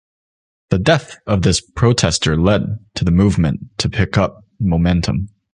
The 0.71 0.79
death 0.79 1.17
of 1.27 1.43
this 1.43 1.61
protester 1.61 2.35
led 2.35 2.79
to 2.95 3.05
the 3.05 3.11
Movement 3.11 3.69
to 3.77 3.87
pick 3.87 4.17
up 4.17 4.43
momentum. 4.59 5.29